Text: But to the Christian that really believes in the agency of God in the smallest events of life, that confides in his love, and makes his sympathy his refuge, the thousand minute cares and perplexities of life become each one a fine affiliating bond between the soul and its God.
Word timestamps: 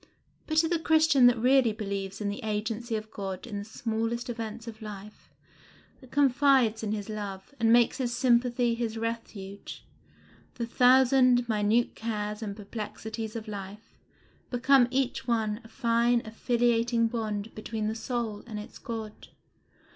But 0.47 0.57
to 0.57 0.67
the 0.67 0.79
Christian 0.79 1.27
that 1.27 1.37
really 1.37 1.71
believes 1.73 2.19
in 2.19 2.29
the 2.29 2.41
agency 2.43 2.95
of 2.95 3.11
God 3.11 3.45
in 3.45 3.59
the 3.59 3.63
smallest 3.63 4.31
events 4.31 4.67
of 4.67 4.81
life, 4.81 5.29
that 5.99 6.09
confides 6.09 6.81
in 6.81 6.91
his 6.91 7.07
love, 7.07 7.53
and 7.59 7.71
makes 7.71 7.97
his 7.99 8.11
sympathy 8.11 8.73
his 8.73 8.97
refuge, 8.97 9.85
the 10.55 10.65
thousand 10.65 11.47
minute 11.47 11.93
cares 11.93 12.41
and 12.41 12.55
perplexities 12.55 13.35
of 13.35 13.47
life 13.47 13.99
become 14.49 14.87
each 14.89 15.27
one 15.27 15.61
a 15.63 15.67
fine 15.67 16.23
affiliating 16.25 17.07
bond 17.07 17.53
between 17.53 17.85
the 17.87 17.93
soul 17.93 18.41
and 18.47 18.57
its 18.57 18.79
God. 18.79 19.27